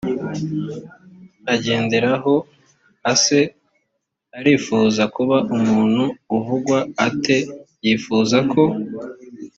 agenderaho 1.53 2.35
ese 3.11 3.39
arifuza 4.37 5.03
kuba 5.15 5.37
umuntu 5.55 6.03
uvugwa 6.37 6.79
ate 7.07 7.37
yifuza 7.85 8.37
ko 8.51 8.63